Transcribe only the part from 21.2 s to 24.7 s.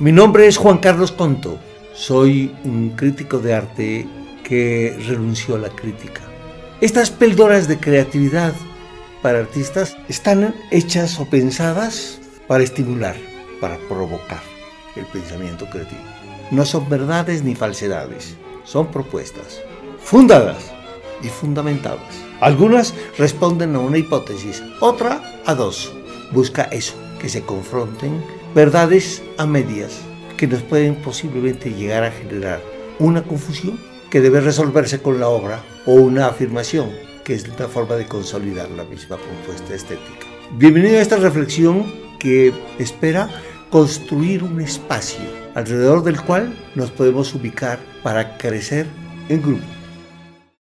y fundamentadas. Algunas responden a una hipótesis,